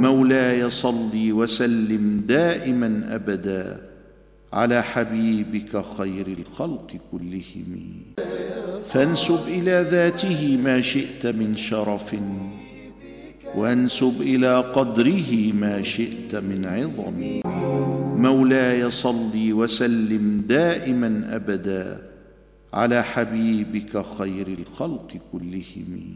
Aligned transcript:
مولاي 0.00 0.70
صل 0.70 1.10
وسلم 1.14 2.24
دائما 2.28 3.14
أبدا 3.14 3.80
على 4.52 4.82
حبيبك 4.82 5.84
خير 5.98 6.26
الخلق 6.26 6.96
كلهم. 7.12 7.72
فانسب 8.88 9.38
إلى 9.48 9.86
ذاته 9.90 10.56
ما 10.56 10.80
شئت 10.80 11.26
من 11.26 11.56
شرف 11.56 12.14
وانسب 13.56 14.14
إلى 14.20 14.60
قدره 14.60 15.52
ما 15.52 15.82
شئت 15.82 16.34
من 16.34 16.64
عظم. 16.64 17.40
مولاي 18.22 18.90
صل 18.90 19.32
وسلم 19.36 20.44
دائما 20.48 21.28
أبدا 21.30 22.02
على 22.72 23.02
حبيبك 23.02 24.04
خير 24.18 24.46
الخلق 24.48 25.16
كلهم. 25.32 26.14